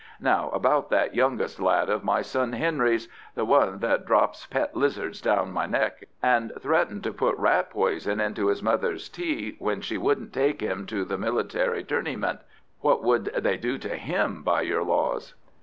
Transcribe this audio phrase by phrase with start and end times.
[0.19, 5.21] Now, about that youngest lad of my son Henry's the one that drops pet lizards
[5.21, 9.99] down my neck, and threatened to put rat poison into his mother's tea when she
[9.99, 12.39] wouldn't take him to the Military Turneyment;
[12.79, 15.35] what would they do to him by your laws?"